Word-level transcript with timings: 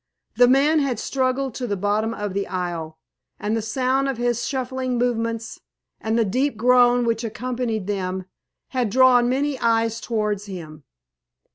The 0.35 0.47
man 0.47 0.79
had 0.79 0.97
struggled 0.97 1.53
to 1.53 1.67
the 1.67 1.77
bottom 1.77 2.11
of 2.11 2.33
the 2.33 2.47
aisle, 2.47 2.97
and 3.39 3.55
the 3.55 3.61
sound 3.61 4.09
of 4.09 4.17
his 4.17 4.47
shuffling 4.47 4.97
movements, 4.97 5.59
and 5.99 6.17
the 6.17 6.25
deep 6.25 6.57
groan 6.57 7.05
which 7.05 7.23
accompanied 7.23 7.85
them, 7.85 8.25
had 8.69 8.89
drawn 8.89 9.29
many 9.29 9.59
eyes 9.59 10.01
towards 10.01 10.47
him. 10.47 10.85